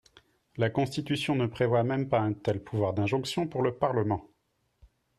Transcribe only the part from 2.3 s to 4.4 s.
tel pouvoir d’injonction pour le Parlement.